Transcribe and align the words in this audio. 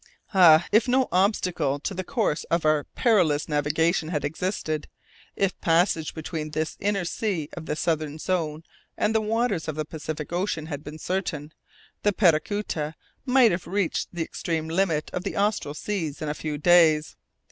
Ah! 0.33 0.65
if 0.71 0.87
no 0.87 1.07
obstacle 1.11 1.77
to 1.79 1.93
the 1.93 2.03
course 2.03 2.43
of 2.45 2.65
our 2.65 2.85
perilous 2.95 3.47
navigation 3.47 4.09
had 4.09 4.25
existed, 4.25 4.87
if 5.35 5.61
passage 5.61 6.15
between 6.15 6.49
this 6.49 6.75
inner 6.79 7.05
sea 7.05 7.49
of 7.53 7.67
the 7.67 7.75
southern 7.75 8.17
zone 8.17 8.63
and 8.97 9.13
the 9.13 9.21
waters 9.21 9.67
of 9.67 9.75
the 9.75 9.85
Pacific 9.85 10.33
Ocean 10.33 10.65
had 10.65 10.83
been 10.83 10.97
certain, 10.97 11.53
the 12.01 12.11
Paracuta 12.11 12.95
might 13.27 13.51
have 13.51 13.67
reached 13.67 14.07
the 14.11 14.23
extreme 14.23 14.69
limit 14.69 15.11
of 15.11 15.23
the 15.23 15.35
austral 15.37 15.75
seas 15.75 16.19
in 16.19 16.29
a 16.29 16.33
few 16.33 16.57
days. 16.57 17.15